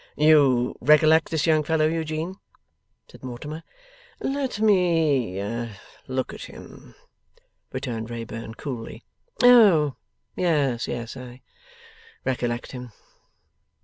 [0.15, 2.33] 'You recollect this young fellow, Eugene?'
[3.07, 3.61] said Mortimer.
[4.19, 5.69] 'Let me
[6.07, 6.95] look at him,'
[7.71, 9.03] returned Wrayburn, coolly.
[9.43, 9.95] 'Oh,
[10.35, 11.15] yes, yes.
[11.15, 11.43] I
[12.25, 12.93] recollect him!